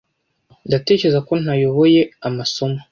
[0.67, 2.77] Ndatekereza ko ntayoboye amasomo.